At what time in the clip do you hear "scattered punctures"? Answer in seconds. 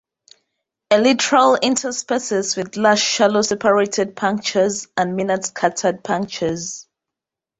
5.45-6.87